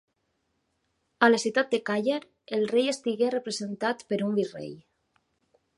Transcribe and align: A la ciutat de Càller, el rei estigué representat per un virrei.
A 1.27 1.29
la 1.33 1.39
ciutat 1.43 1.69
de 1.75 1.81
Càller, 1.89 2.17
el 2.59 2.67
rei 2.75 2.91
estigué 2.95 3.29
representat 3.37 4.05
per 4.13 4.21
un 4.31 4.37
virrei. 4.41 4.75